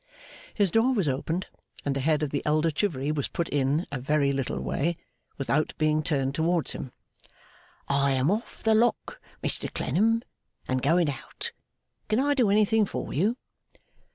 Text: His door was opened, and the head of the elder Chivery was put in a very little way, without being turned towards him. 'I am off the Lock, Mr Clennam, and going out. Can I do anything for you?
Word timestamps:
His 0.55 0.71
door 0.71 0.95
was 0.95 1.07
opened, 1.07 1.45
and 1.85 1.95
the 1.95 1.99
head 1.99 2.23
of 2.23 2.31
the 2.31 2.41
elder 2.43 2.71
Chivery 2.71 3.11
was 3.11 3.27
put 3.27 3.47
in 3.49 3.85
a 3.91 3.99
very 3.99 4.31
little 4.33 4.59
way, 4.59 4.97
without 5.37 5.75
being 5.77 6.01
turned 6.01 6.33
towards 6.33 6.71
him. 6.71 6.91
'I 7.87 8.09
am 8.13 8.31
off 8.31 8.63
the 8.63 8.73
Lock, 8.73 9.21
Mr 9.43 9.71
Clennam, 9.71 10.23
and 10.67 10.81
going 10.81 11.07
out. 11.07 11.51
Can 12.09 12.19
I 12.19 12.33
do 12.33 12.49
anything 12.49 12.87
for 12.87 13.13
you? 13.13 13.37